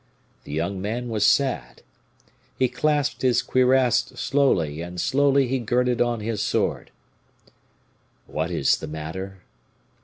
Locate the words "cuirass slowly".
3.43-4.81